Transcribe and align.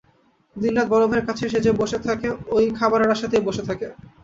দিন-রাত 0.55 0.87
বড় 0.89 1.03
ভাইয়ের 1.07 1.27
কাছে 1.27 1.43
সে 1.51 1.59
যে 1.65 1.71
বসে 1.81 1.97
থাকে, 2.07 2.27
ঐ 2.49 2.57
খাবারের 2.79 3.13
আশাতেই 3.15 3.45
বসে 3.47 3.63
থাকে। 3.69 3.87